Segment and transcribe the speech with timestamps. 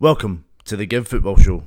[0.00, 1.64] Welcome to the Give Football Show.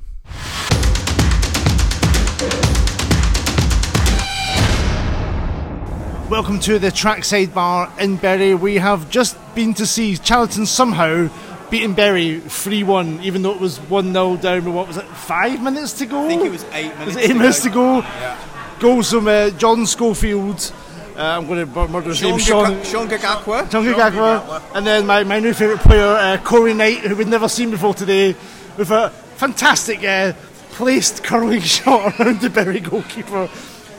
[6.30, 8.54] Welcome to the Trackside Bar in Bury.
[8.54, 11.28] We have just been to see Chadderton somehow
[11.68, 15.04] beating Bury 3 1, even though it was 1 0 down with what was it,
[15.08, 16.24] five minutes to go?
[16.24, 17.04] I think it was eight minutes.
[17.04, 17.68] Was it eight to minutes go.
[17.68, 17.98] to go?
[17.98, 18.38] Yeah.
[18.80, 20.72] Goals from uh, John Schofield.
[21.16, 22.82] Uh, I'm going to murder his name, Sean.
[22.84, 23.70] Sean Gagakwa.
[23.70, 27.48] John Gagagwa, and then my, my new favourite player, uh, Corey Knight, who we'd never
[27.48, 28.34] seen before today,
[28.78, 30.32] with a fantastic uh,
[30.70, 33.50] placed curling shot around the Bury goalkeeper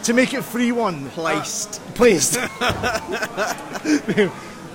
[0.03, 1.09] to make it 3 1.
[1.11, 1.81] Placed.
[1.93, 2.37] Placed.
[2.61, 2.67] uh,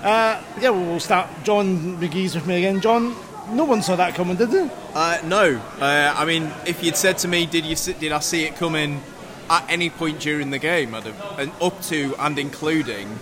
[0.01, 1.29] yeah, well, we'll start.
[1.43, 2.81] John McGee's with me again.
[2.81, 3.17] John,
[3.51, 4.71] no one saw that coming, did they?
[4.95, 8.45] Uh, no, uh, I mean, if you'd said to me, did you did I see
[8.45, 9.03] it coming
[9.51, 13.19] at any point during the game, I'd have, and up to and including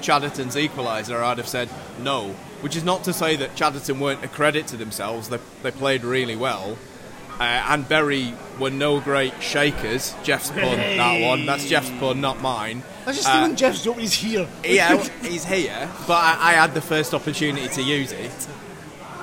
[0.00, 1.68] Chadderton's equaliser, I'd have said
[2.00, 2.34] no.
[2.60, 5.28] Which is not to say that Chadderton weren't a credit to themselves.
[5.28, 6.78] They, they played really well.
[7.40, 10.14] Uh, and Bury were no great shakers.
[10.22, 11.44] Geoff's pun, that one.
[11.46, 12.82] That's Geoff's pun, not mine.
[13.04, 13.98] I just Uh, Geoff's joke.
[13.98, 14.46] He's here.
[14.64, 18.48] yeah, he's here, but I, I had the first opportunity to use it.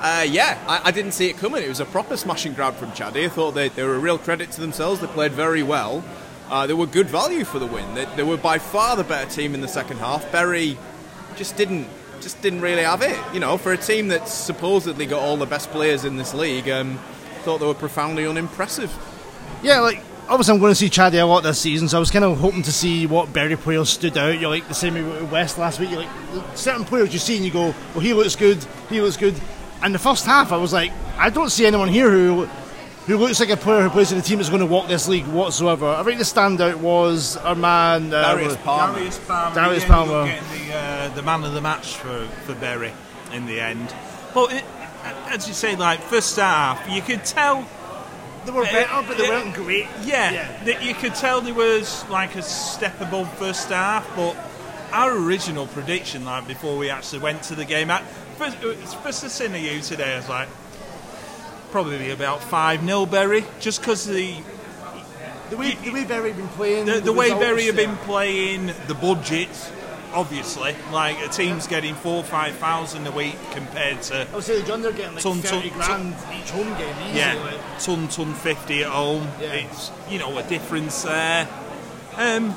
[0.02, 1.62] Uh, yeah, I, I didn't see it coming.
[1.62, 3.24] It was a proper smash and grab from Chaddy.
[3.24, 5.00] I thought they, they were a real credit to themselves.
[5.00, 6.02] They played very well.
[6.50, 7.94] Uh, they were good value for the win.
[7.94, 10.30] They, they were by far the better team in the second half.
[10.32, 10.76] Bury
[11.36, 11.86] just didn't
[12.20, 13.18] just didn't really have it.
[13.32, 16.68] You know, for a team that supposedly got all the best players in this league,
[16.68, 16.98] um,
[17.42, 18.92] thought they were profoundly unimpressive.
[19.62, 22.10] Yeah, like obviously I'm going to see Chaddy a lot this season, so I was
[22.10, 24.38] kind of hoping to see what Bury players stood out.
[24.38, 25.90] You're like the same with West last week.
[25.90, 29.16] You're like certain players you see and you go, well, he looks good, he looks
[29.16, 29.34] good.
[29.82, 32.48] And the first half, I was like, I don't see anyone here who
[33.18, 35.08] who looks like a player who plays in a team that's going to walk this
[35.08, 35.86] league whatsoever.
[35.86, 38.94] I think the standout was our man uh, Darius Palmer.
[38.94, 39.54] Darius Palmer.
[39.54, 40.24] Darius he Palmer.
[40.26, 42.92] getting the, uh, the man of the match for, for Bury
[43.32, 43.94] in the end.
[44.34, 44.64] But it,
[45.28, 47.66] as you say, like first half, you could tell.
[48.46, 49.86] They were better, but they Uh, weren't great.
[50.02, 50.64] Yeah, Yeah.
[50.64, 54.08] that you could tell there was like a step above first half.
[54.16, 54.34] But
[54.92, 58.02] our original prediction, like before we actually went to the game, at
[58.38, 60.48] first, uh, first to seen you today, I was like
[61.70, 64.36] probably about five 0 Bury, just because the
[65.50, 68.66] The way the way Bury been playing, the, the way results, Bury have been playing,
[68.86, 69.48] the budget,
[70.12, 74.44] obviously, like a team's getting four or five thousand a week compared to I would
[74.44, 76.94] say the John they're getting like Ton, thirty ton, grand each home game.
[77.08, 77.18] Easily.
[77.18, 79.28] yeah, ton ton fifty at home.
[79.40, 79.52] Yeah.
[79.54, 81.48] It's you know a difference there.
[82.16, 82.54] Um,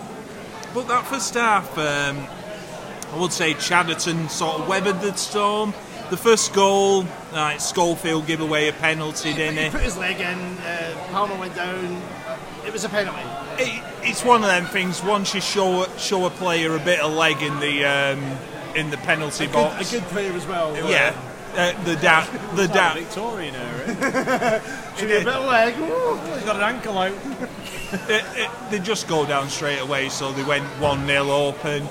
[0.74, 2.28] but that first half, um,
[3.14, 5.74] I would say Chadderton sort of weathered the storm.
[6.10, 9.70] The first goal, like Schofield give away a penalty, didn't He he?
[9.72, 10.38] put his leg in.
[10.60, 12.02] Uh, Palmer went down.
[12.66, 13.22] It was a penalty.
[13.58, 15.02] it, it's one of them things.
[15.04, 18.38] Once you show show a player a bit of leg in the um,
[18.76, 20.76] in the penalty A good, box, a good player as well.
[20.90, 21.16] yeah,
[21.56, 22.26] uh, the da-
[22.56, 24.62] the da- Victorian era.
[24.98, 25.76] Should be a bit of leg.
[25.80, 26.16] Ooh.
[26.36, 27.12] He's got an ankle out.
[28.10, 30.10] it, it, they just go down straight away.
[30.10, 31.88] So they went one 0 open.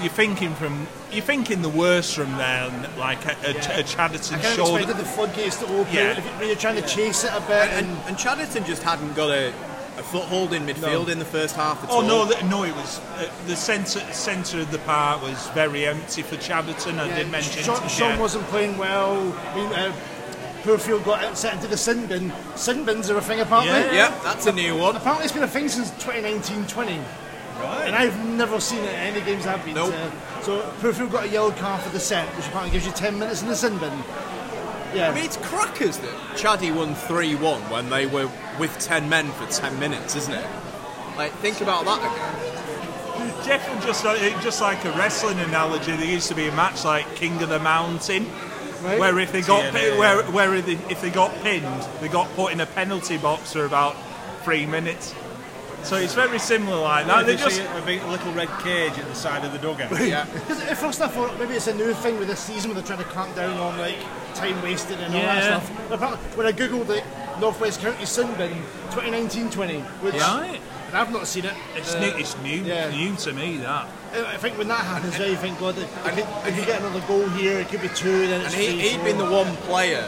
[0.00, 2.68] You're thinking from you're thinking the worst from there,
[2.98, 3.50] like a, a,
[3.80, 5.94] a Chadderton I kind of expected the floodgates to open.
[5.94, 6.16] Yeah.
[6.16, 9.14] You- when you're trying to chase it a bit, And, and, and Chadderton just hadn't
[9.14, 12.02] got a, a foothold in midfield in the first half at Oh all.
[12.02, 12.64] no, th- no!
[12.64, 16.98] It was uh, the centre centre of the park was very empty for Chadderton.
[16.98, 17.62] I yeah, did mention.
[17.62, 19.14] Sean, Sean wasn't playing well.
[19.32, 19.92] I mean, uh,
[20.64, 22.32] Poorfield got it set into the sin bin.
[22.56, 23.70] Sin bins are a thing apparently.
[23.96, 24.08] Yeah.
[24.10, 24.96] Yep, that's a new one.
[24.96, 27.00] Apparently, it's been a thing since 2019-20.
[27.58, 27.84] Right.
[27.86, 29.92] And I've never seen it in any games I've been Nope.
[29.92, 30.12] to.
[30.44, 33.42] So Poorfield got a yellow card for the set, which apparently gives you 10 minutes
[33.42, 33.92] in the sin bin.
[34.94, 35.10] Yeah.
[35.10, 38.28] I mean, it's crackers that Chaddy won 3 1 when they were
[38.58, 40.46] with 10 men for 10 minutes, isn't it?
[41.16, 42.50] Like, think about that again.
[43.44, 46.84] Geoff, just uh, like, just like a wrestling analogy, there used to be a match
[46.84, 48.26] like King of the Mountain,
[48.82, 48.98] Right.
[48.98, 49.72] where if they got TNA.
[49.92, 53.16] pi- where where if they, if they got pinned, they got put in a penalty
[53.16, 53.96] box for about
[54.42, 55.14] three minutes.
[55.84, 57.26] So it's very similar like that.
[57.26, 59.90] They just see a big little red cage at the side of the dugout.
[60.06, 60.24] Yeah.
[60.32, 62.96] Because at first I thought maybe it's a new thing with this season where they're
[62.96, 63.96] trying to clamp down on like
[64.34, 65.88] time wasted and all that stuff.
[65.88, 67.04] But apparently, when I googled it,
[67.38, 68.50] Northwest County Sin Bin
[68.90, 70.58] 2019-20, which Right.
[70.88, 71.54] and I've not seen it.
[71.76, 72.90] it's Uh, new, it's new, yeah.
[72.90, 73.86] new to me that.
[74.14, 77.28] I think when that happens, now you think, God, if, if you get another goal
[77.30, 78.26] here, it could be two.
[78.28, 79.04] Then And it's he, three, he'd four.
[79.04, 80.04] been the one player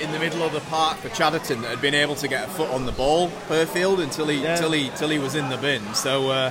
[0.00, 2.50] in the middle of the park for Chadderton that had been able to get a
[2.50, 4.56] foot on the ball per field until he Yeah.
[4.56, 5.82] till he till he was in the bin.
[5.94, 6.50] So uh,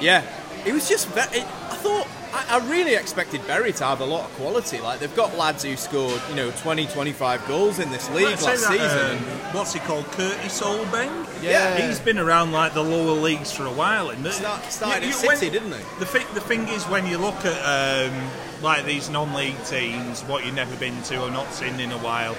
[0.00, 0.22] yeah,
[0.66, 1.08] it was just.
[1.08, 4.78] Ve- it, I thought I, I really expected Bury to have a lot of quality.
[4.80, 8.44] Like they've got lads who scored you know 20, 25 goals in this league last
[8.44, 9.18] that, season.
[9.18, 10.04] um, what's he called?
[10.12, 11.26] Curtis Obeng?
[11.42, 11.86] Yeah.
[11.86, 14.10] He's been around like the lower leagues for a while.
[14.10, 15.84] And the- Start- started you- at you- when- City, didn't he?
[15.98, 18.30] The thing, the thing is, when you look at um,
[18.62, 22.36] like these non-league teams, what you've never been to or not seen in a while,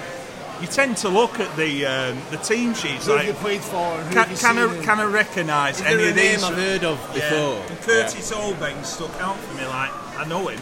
[0.62, 3.62] you tend to look at the um, the team sheets Who like have you played
[3.62, 3.76] for?
[3.78, 6.32] and Who can, have you can, I, can I recognise any there a of name
[6.36, 6.44] these?
[6.44, 7.30] I've heard of Yeah.
[7.30, 7.66] before?
[7.70, 10.60] And Curtis Obeng stuck out for me like I know him.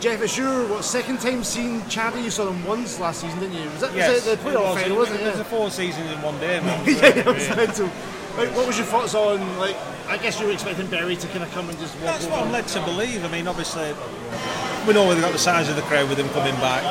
[0.00, 2.24] Geoff, it's your what second time seeing Chaddy?
[2.24, 3.68] You saw them once last season, didn't you?
[3.70, 4.80] Was that, Yes, was it the it playoff was.
[4.82, 5.30] final, It wasn't it?
[5.30, 6.84] was a four seasons in one day, man.
[6.86, 7.90] yeah, yeah, it was mental.
[8.38, 9.76] Like, what was your thoughts on like?
[10.08, 12.32] I guess you were expecting Barry to kind of come and just walk That's over.
[12.34, 13.24] what I'm led to believe.
[13.24, 13.92] I mean, obviously,
[14.88, 16.82] we know we've got the size of the crowd with him coming back.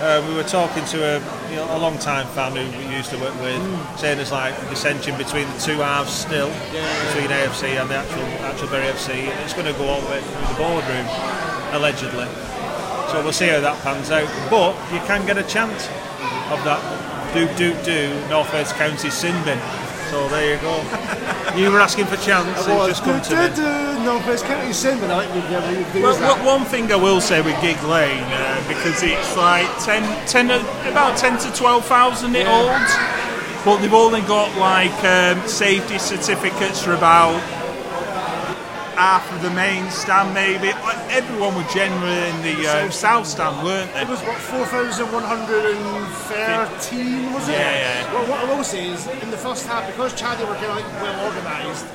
[0.00, 1.14] Uh, we were talking to a,
[1.50, 3.60] you know, a long time fan who we used to work with,
[3.98, 6.48] saying there's like dissension between the two halves still,
[7.12, 10.08] between AFC and the actual actual Bury FC, and it's going to go all the
[10.08, 11.06] way through the boardroom,
[11.76, 12.24] allegedly.
[13.12, 14.24] So we'll see how that pans out.
[14.48, 15.86] But you can get a chance
[16.48, 16.80] of that
[17.34, 19.60] do do do North West County sin bin.
[20.08, 20.80] So there you go.
[21.60, 23.89] you were asking for chance, it's just come to me.
[24.00, 26.44] Do, do, no, but it's County like you yeah, you do Well, that.
[26.44, 30.58] one thing I will say with Gigg Lane, uh, because it's like 10, 10 uh,
[30.90, 32.94] about 10 to 12,000 it holds,
[33.64, 37.40] but they've only got like um, safety certificates for about
[39.00, 40.68] half of the main stand maybe.
[41.08, 44.02] Everyone was generally in the uh, south stand, weren't they?
[44.02, 47.52] It was what 4,113, was it?
[47.52, 48.12] Yeah, yeah.
[48.12, 50.76] Well, what I will say is, in the first half, because Chaddy were kind of
[50.76, 51.86] like well organised,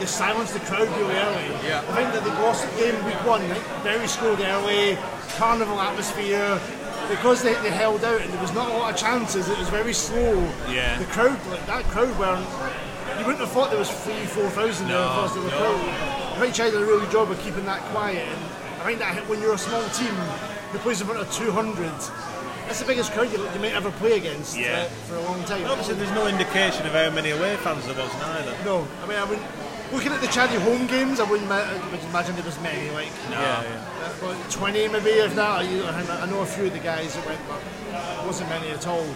[0.00, 1.44] they silenced the crowd really early.
[1.66, 1.82] Yeah.
[1.88, 4.96] I think that they lost the game week one, like, very scored early,
[5.36, 6.60] carnival atmosphere.
[7.08, 9.68] Because they, they held out and there was not a lot of chances, it was
[9.68, 10.34] very slow.
[10.68, 10.98] Yeah.
[10.98, 12.46] The crowd, like that crowd, weren't.
[13.20, 15.48] You wouldn't have thought there was three, four thousand there No, across the no.
[15.48, 15.88] crowd.
[16.36, 18.26] I think Chaddy did a really good job of keeping that quiet.
[18.26, 20.12] And I think that when you're a small team
[20.72, 21.86] who plays in front of 200,
[22.66, 24.82] that's the biggest crowd you, you might ever play against Yeah.
[24.82, 25.64] uh, for a long time.
[25.66, 28.52] Obviously, there's no indication of how many away fans there was neither.
[28.64, 29.46] No, I mean, I wouldn't.
[29.92, 32.90] Looking at the Chaddy home games, I wouldn't ma- I would imagine there was many,
[32.90, 34.04] like Yeah, yeah.
[34.04, 35.60] uh, about 20 maybe, if that.
[35.60, 37.60] I know a few of the guys that went, but
[37.92, 39.06] it wasn't many at all.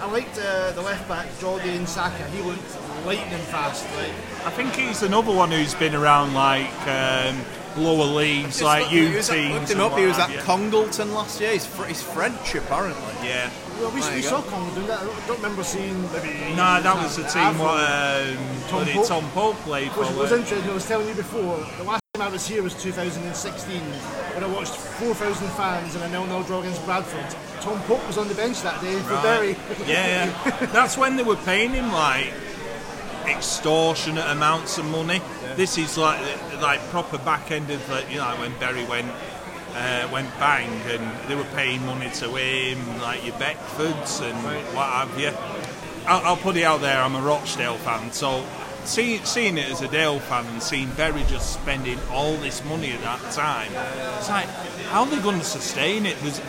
[0.00, 2.24] I liked uh, the left back, Jordan Saka.
[2.30, 3.84] He looked lightning fast.
[3.96, 4.12] Like,
[4.46, 7.36] I think he's another one who's been around like um,
[7.76, 9.52] lower leagues, like He youth was teams.
[9.54, 9.98] looked him and up.
[9.98, 10.44] He was at have.
[10.44, 11.52] Congleton last year.
[11.52, 13.02] He's, fr- he's French, apparently.
[13.22, 13.50] Yeah.
[13.80, 15.00] well, we, we saw Congleton Congo that.
[15.00, 16.54] I don't, don't remember seeing maybe.
[16.56, 17.58] No, that was the team Avro.
[17.58, 18.36] what um,
[18.68, 19.06] Tom what Pope?
[19.08, 20.00] Tom Pope played for.
[20.00, 20.70] Which was interesting.
[20.70, 21.58] I was telling you before.
[21.78, 23.80] The last time I was here was 2016
[24.34, 27.26] when I watched 4,000 fans in a nil-nil draw against Bradford.
[27.60, 29.56] Tom Pope was on the bench that day for Derry.
[29.86, 30.66] Yeah, yeah.
[30.72, 32.32] That's when they were paying him like
[33.28, 35.20] extortionate amounts of money.
[35.56, 36.20] This is like
[36.60, 39.10] like proper back end of like, you know when Bury went
[39.74, 44.36] uh, went bang and they were paying money to him like your Beckfords and
[44.74, 45.32] what have you.
[46.06, 47.00] I'll, I'll put it out there.
[47.00, 48.44] I'm a Rochdale fan, so.
[48.84, 52.90] See, seeing it as a Dale fan and seeing Bury just spending all this money
[52.92, 53.70] at that time,
[54.16, 54.46] it's like,
[54.88, 56.16] how are they going to sustain it?
[56.20, 56.40] There's,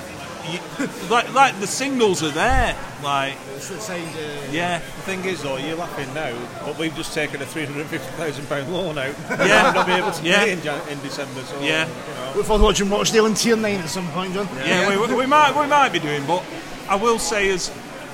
[0.52, 0.60] you,
[1.10, 2.76] like, like the signals are there.
[3.04, 4.08] Like, It's the same,
[4.52, 6.34] yeah, The thing is, though, you're laughing now,
[6.66, 9.16] but we've just taken a £350,000 loan out.
[9.30, 9.68] Yeah.
[9.68, 10.40] We're not be able to Yeah.
[10.44, 11.42] pay in, Jan- in December.
[11.42, 11.88] So, Yeah.
[11.88, 12.34] You know.
[12.38, 14.48] Look forward to watching Rochdale in Tier 9 at some point, John.
[14.66, 14.90] yeah.
[14.90, 16.44] We, we might we might be doing, but
[16.90, 17.72] I will say is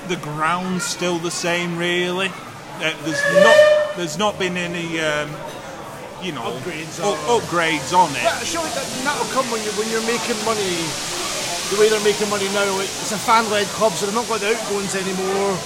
[0.08, 1.76] the ground's still the same.
[1.76, 3.56] Really, uh, there's not
[3.96, 5.28] there's not been any um,
[6.22, 8.46] you know Upgrades u- or- upgrades on But it.
[8.46, 10.64] surely that, that'll come when, you, when you're making money
[11.70, 12.64] the way they're making money now.
[12.76, 15.56] Like, it's a fan-led club, so they've not got the outgoings anymore.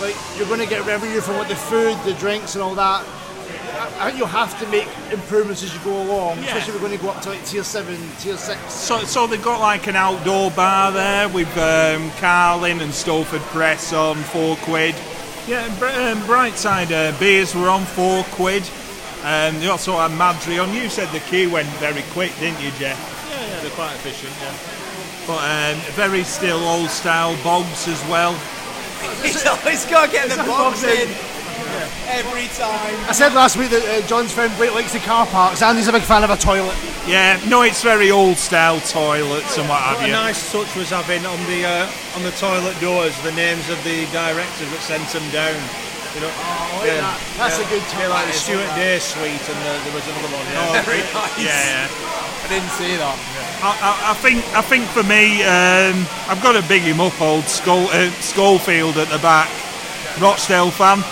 [0.00, 3.04] Like you're going to get revenue from what the food, the drinks, and all that.
[3.04, 6.44] I, I think you'll have to make improvements as you go along, Yeah.
[6.56, 8.58] especially if we're going to go up to like tier seven, tier six.
[8.72, 13.92] So, so they've got like an outdoor bar there with um, Carling and Stowford Press
[13.92, 14.94] on four quid.
[15.46, 18.62] Yeah, Br- um, Brightside uh, beers were on four quid.
[19.22, 20.72] Um, they also had Madri on.
[20.72, 22.96] You said the queue went very quick, didn't you, Geoff?
[23.28, 24.79] Yeah, yeah, they're quite efficient, yeah.
[25.30, 28.34] But um, very still old style bogs as well.
[29.22, 31.08] He's always got to get the a box box in.
[31.08, 31.16] in.
[32.10, 32.98] Every time.
[33.06, 35.86] I said last week that uh, John's friend Blake likes the car parks, and he's
[35.86, 36.74] a big fan of a toilet.
[37.06, 40.12] Yeah, no, it's very old style toilets and what have What a you.
[40.12, 44.06] nice touch was having on the uh, on the toilet doors the names of the
[44.10, 45.54] directors that sent them down.
[46.14, 47.18] You know, Oh, look at that.
[47.38, 48.10] That's a good Yeah, touch.
[48.10, 50.46] like the Stuart Day suite, and the, there was another one.
[50.50, 50.82] Yeah.
[50.82, 51.38] Very nice.
[51.38, 53.14] Yeah, I didn't see that.
[53.62, 57.20] I, I, I think I think for me, um, I've got to big him up,
[57.20, 59.46] old Skull, uh, Schofield at the back,
[60.18, 61.04] Rochdale fan.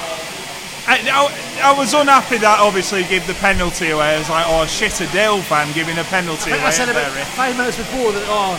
[0.89, 4.17] I, I, I was unhappy that obviously give the penalty away.
[4.17, 6.67] I was like, oh shit, a Dale fan giving a penalty I think away.
[6.67, 8.25] I said about five minutes before that.
[8.27, 8.57] Oh,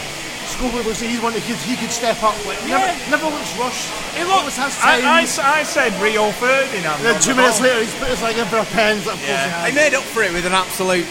[0.50, 2.34] Schofield looks like he's one that could, he could step up.
[2.46, 2.82] Like, Yeah.
[3.10, 3.88] never, never looks rushed.
[4.18, 5.06] It always has time.
[5.06, 6.98] I said Rio Ferdinand.
[6.98, 7.68] and then on two the minutes ball.
[7.70, 8.98] later, he's put his leg in for a pen.
[9.06, 9.46] Like, Yeah.
[9.46, 9.68] yeah.
[9.68, 11.06] He made up for it with an absolute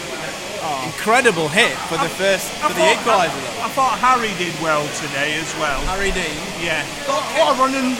[0.85, 3.31] incredible hit for the first for the equaliser.
[3.59, 3.69] I.
[3.69, 5.79] I thought Harry did well today as well.
[5.87, 6.35] Harry Dean.
[6.59, 6.83] Yeah.
[7.37, 7.95] What a running.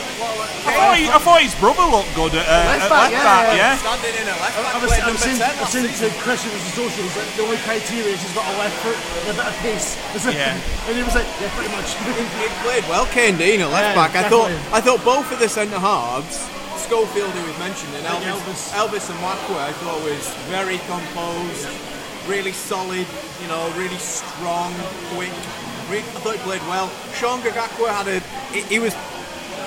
[0.65, 3.13] I thought, he, I thought his brother looked good at, uh, Left at back, left
[3.15, 3.57] yeah, back, yeah.
[3.57, 3.83] yeah.
[3.83, 5.49] Standing in a left I, back, I was, played I was number saying, 10 I
[5.49, 8.45] was last saying to Christian with the socials that the only criteria is he's got
[8.49, 9.89] a left foot and a bit of pace.
[10.29, 10.53] Yeah.
[10.85, 11.89] and he was like, yeah, pretty much.
[11.95, 14.13] He played well, Kane Dean at left Yeah, back.
[14.13, 14.51] I thought.
[14.73, 16.45] I thought both of the centre halves,
[16.77, 21.65] Schofield who was mentioned, and Like Elvis, Elvis and Wakwa, I thought was very composed,
[22.29, 23.07] really solid,
[23.41, 24.74] you know, really strong,
[25.15, 25.31] quick.
[25.89, 26.88] I thought he played well.
[27.15, 28.19] Sean Gagakwa had a
[28.53, 28.95] he, he was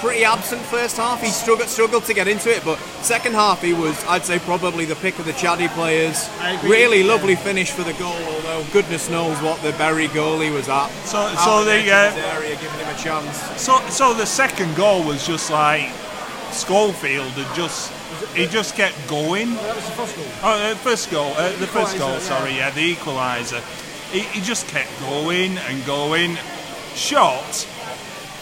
[0.00, 1.20] pretty absent first half.
[1.20, 4.84] He struggled struggled to get into it, but second half he was, I'd say, probably
[4.84, 6.28] the pick of the Chaddy players.
[6.70, 10.88] Really lovely finish for the goal, although goodness knows what the Bury goalie was at.
[11.06, 13.36] So- so the, uh, area, giving him a chance.
[13.60, 15.90] So, so the second goal was just like
[16.52, 17.92] Schofield had just
[18.34, 19.54] he just kept going.
[19.54, 20.26] that was the first goal.
[20.42, 22.10] Oh, uh, first goal, uh, the first goal.
[22.10, 22.18] Equaliser, yeah.
[22.20, 24.10] Sorry, yeah, the equaliser.
[24.12, 26.36] He, he just kept going and going.
[26.94, 27.54] Shot,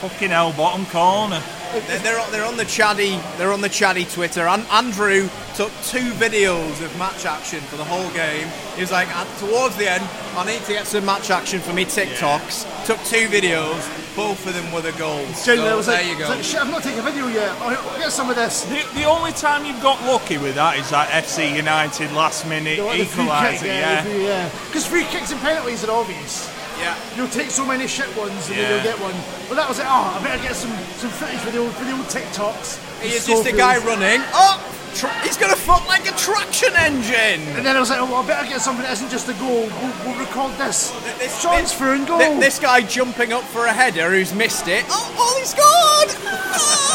[0.00, 1.42] fucking hell, bottom corner.
[1.86, 3.20] They're, they're, on- they're on the Chaddy.
[3.38, 4.46] They're on the Chaddy Twitter.
[4.48, 5.28] And Andrew
[5.60, 8.48] took two videos of match action for the whole game.
[8.76, 10.02] He was like, "Uh, towards the end,
[10.34, 12.86] I need to get some match action for me TikToks.
[12.86, 13.76] Took two videos.
[14.16, 15.44] Both of them were the goals.
[15.44, 16.30] Genuinely, so, was there like, you go.
[16.30, 17.50] Like, Shit, I've not taken a video yet.
[17.60, 18.62] I'll, I'll get some of this.
[18.64, 22.78] The, the only time you've got lucky with that is that FC United last minute
[22.78, 23.66] You know, the kick, equaliser.
[23.66, 24.06] yeah.
[24.08, 24.48] Yeah, yeah.
[24.68, 26.48] Because free kicks and penalties are obvious.
[26.80, 26.96] yeah.
[27.16, 28.62] You'll take so many shit ones and Yeah.
[28.62, 29.14] then you'll get one.
[29.50, 29.84] But that was it.
[29.86, 32.80] Oh, I better get some, some footage for the old, for the old TikToks.
[33.02, 34.20] He is just a guy running.
[34.32, 34.56] Oh,
[34.94, 37.40] tra- he's got a foot like a traction engine.
[37.56, 39.34] And then I was like, oh, well, I better get something that isn't just a
[39.34, 39.66] goal.
[39.66, 40.90] We'll, we'll record this.
[41.18, 42.18] This- Sean's this- and goal.
[42.18, 44.84] thi- This guy jumping up for a header who's missed it.
[44.88, 46.10] Oh, oh he scored!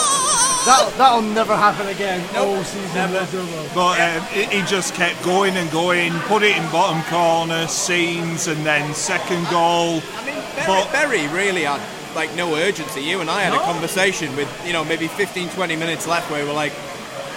[0.66, 2.22] That, that'll never happen again.
[2.34, 2.96] Nope, all season.
[2.96, 3.14] never.
[3.14, 3.70] Never.
[3.75, 8.48] But um, he, he just kept going and going, put it in bottom corner, scenes,
[8.48, 10.02] and then second goal.
[10.16, 11.80] I mean, Bury, But- Bury really had
[12.16, 13.02] like no urgency.
[13.02, 16.42] You and I had a conversation with you know maybe 15, 20 minutes left where
[16.42, 16.74] we were like,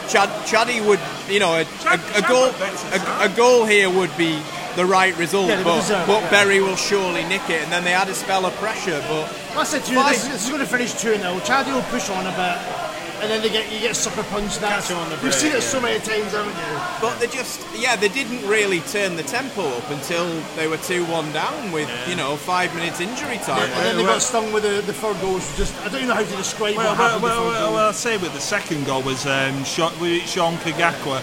[0.09, 4.15] Chad, Chaddy would you know a, Chad- a, a goal a, a goal here would
[4.17, 4.41] be
[4.77, 6.31] the right result, Yeah, but, deserve but yeah.
[6.31, 7.63] Bury will surely nick it.
[7.63, 10.29] And then they had a spell of pressure, but I said to you, this, is-
[10.31, 11.35] this is going to finish 2 0.
[11.41, 12.88] Chaddy will push on a bit.
[13.21, 14.61] And then they get you get sucker punched.
[14.61, 16.81] That's, him on the You've seen it so many times, haven't you?
[17.01, 20.25] but they just yeah they didn't really turn the tempo up until
[20.57, 23.63] they were two one down with you know five minutes injury time.
[23.63, 25.37] And then they well- got stung with the, the third goal.
[25.37, 27.23] It's Just I don't even know how to describe Well, what well, happened.
[27.25, 27.75] well, with the third well, goal.
[27.75, 31.21] well, I'll say with the second goal was um, shot with Sean Kagakwa.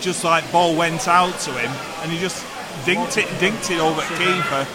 [0.00, 1.70] Just like ball went out to him,
[2.02, 2.44] and he just
[2.84, 4.66] dinked it, dinked it over the keeper.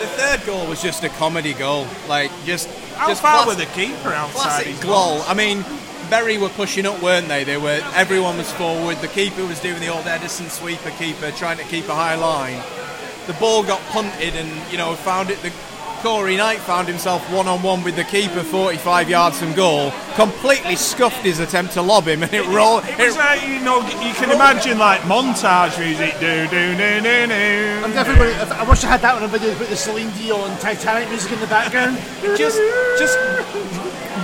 [0.00, 3.54] The third goal was just a comedy goal, like just How just far class- were
[3.54, 5.22] the keeper outside Classic his goal.
[5.26, 5.64] I mean,
[6.10, 7.44] Bury were pushing up, weren't they?
[7.44, 7.80] They were.
[7.94, 8.96] Everyone was forward.
[8.98, 12.60] The keeper was doing the old Ederson sweeper keeper, trying to keep a high line.
[13.26, 15.40] The ball got punted, and you know found it.
[15.42, 15.52] The
[16.02, 19.92] Corey Knight found himself one on one with the keeper, 45 yards from goal.
[20.14, 22.84] Completely scuffed his attempt to lob him, and it rolled.
[22.84, 27.00] It was It, like, you know, you can imagine like montage music, do do do
[27.00, 27.84] do do.
[27.84, 28.34] I'm definitely.
[28.34, 31.40] I wish I had that on a video with the Celine Dion Titanic music in
[31.40, 31.98] the background.
[32.36, 32.58] just
[32.98, 33.18] just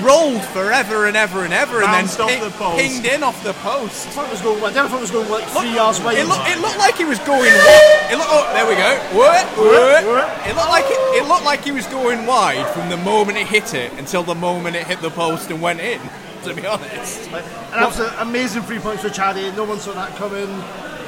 [0.04, 3.54] rolled forever and ever and ever, and then Bounced ping- the pinged in off the
[3.54, 4.06] post.
[4.08, 4.62] I thought it was going.
[4.62, 6.18] I never thought it was going like three yards wide.
[6.18, 7.50] It, look, it looked like he was going.
[7.50, 8.08] Wide.
[8.12, 8.90] It looked, oh, there we go.
[9.16, 9.46] What?
[9.56, 10.04] What?
[10.46, 13.46] It looked like it, it looked like he was going wide from the moment it
[13.46, 16.00] hit it until the moment it hit the post and went in.
[16.44, 17.42] To be honest, An
[17.73, 19.54] absolute amazing three points for Chaddy.
[19.56, 20.46] No one saw that coming.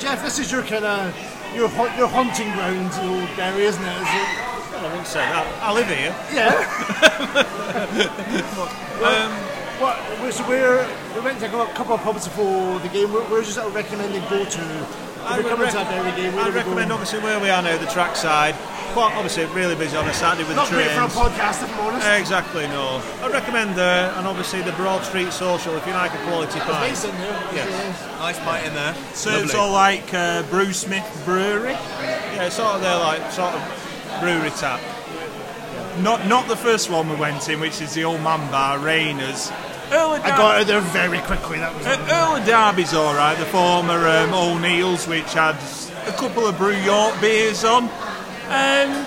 [0.00, 1.15] Geoff, this is your kind of
[1.55, 3.97] your your hunting ground, you know, Barry, isn't it?
[4.00, 4.56] Is it?
[4.76, 5.47] Well, I wouldn't say that.
[5.62, 6.14] I live here.
[6.33, 6.52] Yeah.
[9.02, 9.33] um,
[9.80, 9.97] what?
[10.23, 13.12] we- So we're we went to a couple of pubs before the game.
[13.12, 14.61] Where, where's your sort of recommended go to?
[15.26, 16.35] I we're would coming rec- to a Barry game.
[16.35, 18.54] Where I do we recommend obviously where we are now, the trackside.
[18.92, 21.12] Quite obviously really busy on a Saturday with Not the great trains.
[21.12, 22.06] for a podcast, if I'm honest.
[22.09, 23.02] Exactly, no.
[23.21, 26.64] I recommend there, and obviously the Broad Street Social if you like a quality It's
[26.64, 26.80] pint.
[26.88, 27.37] nice in there.
[27.52, 28.18] Yes.
[28.18, 28.95] nice pint in there.
[29.12, 29.45] So Lovely.
[29.45, 31.73] it's all like uh, Brewsmith Brewery.
[31.73, 33.61] Yeah, it's sort of their like sort of
[34.21, 34.81] brewery tap.
[36.01, 39.51] Not not the first one we went in, which is the Old Man Bar, Rainers.
[39.91, 41.59] Earl of I got out there very quickly.
[41.59, 41.87] That was.
[41.87, 43.39] Uh, Earl of Derby's all right.
[43.39, 45.57] The former um, O'Neill's, which had
[46.07, 47.85] a couple of Brew York beers on.
[47.85, 49.07] Um,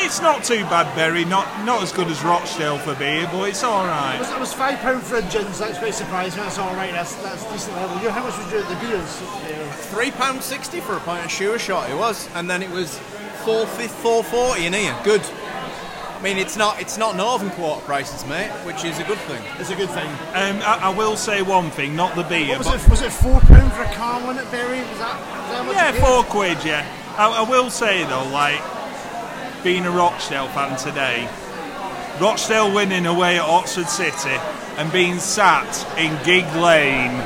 [0.00, 1.24] it's not too bad, Bury.
[1.24, 4.16] Not not as good as Rochdale for beer, but it's all right.
[4.16, 6.40] It was, it was five pound for a gin, so that's quite surprising.
[6.42, 6.92] That's all right.
[6.92, 8.00] That's that's decent level.
[8.02, 9.20] You, how much was your, the beers?
[9.42, 9.72] there?
[9.92, 11.90] Three pound sixty for a pint of Sure Shot.
[11.90, 12.98] It was, and then it was
[13.44, 14.96] four four forty in here.
[15.04, 15.22] Good.
[16.18, 19.40] I mean, it's not it's not Northern Quarter prices, mate, which is a good thing.
[19.60, 20.08] It's a good thing.
[20.34, 22.90] Um, I, I will say one thing, not the beer, What was but it?
[22.90, 24.80] Was it four pound for a Carling at Bury?
[24.80, 25.16] Was that?
[25.20, 26.84] Was that much yeah, four quid, yeah.
[27.16, 28.60] I, I will say though, like
[29.62, 31.28] being a Rochdale fan today,
[32.20, 34.36] Rochdale winning away at Oxford City
[34.76, 37.16] and being sat in Gigg Lane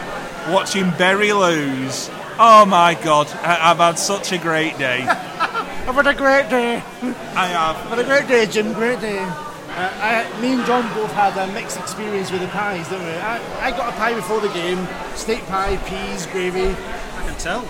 [0.53, 2.11] watching Bury lose.
[2.39, 5.01] Oh my God, I, I've had such a great day.
[5.85, 6.77] I've had a great day.
[7.35, 7.77] I have.
[7.77, 8.73] I've had a great day, Jim.
[8.73, 9.19] Great day.
[9.19, 13.13] Uh, I, me and John both had a mixed experience with the pies, didn't we?
[13.13, 14.87] I, I got a pie before the game,
[15.17, 16.69] steak pie, peas, gravy.
[16.69, 17.67] I can tell.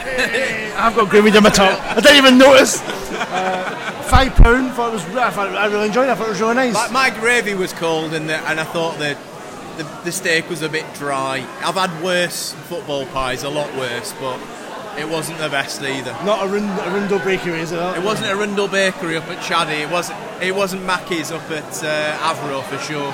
[0.76, 1.80] I've got gravy down my top.
[1.96, 2.82] I didn't even notice.
[2.82, 4.72] Uh, five pound.
[4.72, 5.04] Thought it was.
[5.16, 6.12] I, thought, I really enjoyed it.
[6.12, 6.74] I thought it was really nice.
[6.74, 9.16] Like my gravy was cold, and the, and I thought that
[9.78, 11.46] the, the steak was a bit dry.
[11.64, 14.38] I've had worse football pies, a lot worse, but
[14.98, 16.12] it wasn't the best either.
[16.24, 17.78] Not a, Rund- a Rundle Bakery, is it?
[17.78, 19.80] It wasn't a Rundle Bakery up at Chaddy.
[19.80, 20.18] It wasn't.
[20.42, 23.12] It wasn't Mackey's up at uh, Avro for sure.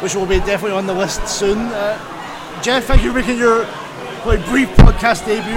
[0.00, 1.58] Which will be definitely on the list soon.
[1.58, 1.98] Uh,
[2.62, 3.64] Geoff, thank you for making your
[4.26, 5.52] like, brief podcast debut.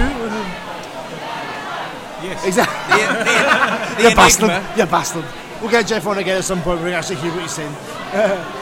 [2.22, 2.46] Yes.
[2.46, 2.98] Exactly.
[2.98, 4.78] The, the, the you bastard.
[4.78, 5.24] You bastard.
[5.60, 6.80] We'll get Geoff on again at some point.
[6.80, 7.74] We can actually hear what he's saying.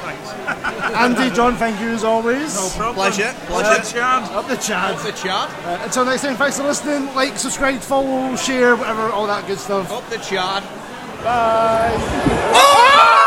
[0.96, 2.54] Andy, John, thank you as always.
[2.54, 2.94] No problem.
[2.94, 3.34] Pleasure.
[3.46, 3.80] Pleasure.
[3.80, 4.32] Uh, Chad.
[4.32, 4.94] Up the Chad.
[4.94, 5.50] Up the Chad.
[5.66, 7.12] Uh, until next time, thanks for listening.
[7.14, 9.90] Like, subscribe, follow, share, whatever, all that good stuff.
[9.90, 10.62] Up the Chad.
[11.24, 11.94] Bye.
[12.54, 13.22] Oh!